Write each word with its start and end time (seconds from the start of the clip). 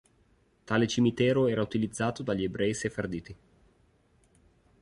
Tale 0.63 0.87
cimitero 0.87 1.45
era 1.45 1.61
utilizzato 1.61 2.23
dagli 2.23 2.43
ebrei 2.43 2.73
sefarditi. 2.73 3.37